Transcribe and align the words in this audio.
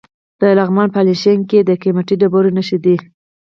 د 0.39 0.41
لغمان 0.57 0.87
په 0.91 0.97
علیشنګ 1.03 1.41
کې 1.49 1.59
د 1.63 1.71
قیمتي 1.83 2.15
ډبرو 2.21 2.55
نښې 2.57 2.77
دي. 2.85 2.95